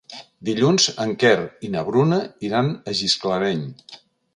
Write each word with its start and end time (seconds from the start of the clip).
Dilluns 0.47 0.87
en 1.05 1.11
Quer 1.25 1.35
i 1.69 1.71
na 1.75 1.85
Bruna 1.91 2.21
iran 2.51 2.75
a 2.93 2.99
Gisclareny. 3.03 3.67